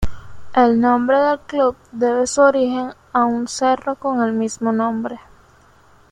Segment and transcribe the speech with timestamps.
[0.55, 5.19] El nombre del club debe su origen a un cerro con el mismo nombre.